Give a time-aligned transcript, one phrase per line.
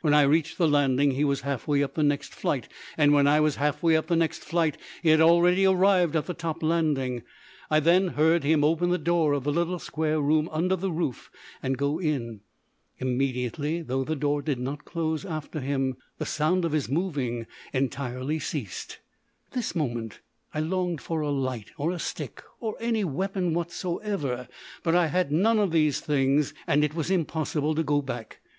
[0.00, 3.26] When I reached the landing he was half way up the next flight, and when
[3.26, 6.62] I was half way up the next flight he had already arrived at the top
[6.62, 7.24] landing.
[7.68, 11.30] I then heard him open the door of the little square room under the roof
[11.62, 12.40] and go in.
[13.00, 18.38] Immediately, though the door did not close after him, the sound of his moving entirely
[18.38, 19.00] ceased.
[19.48, 20.20] At this moment
[20.54, 24.48] I longed for a light, or a stick, or any weapon whatsoever;
[24.82, 28.40] but I had none of these things, and it was impossible to go back.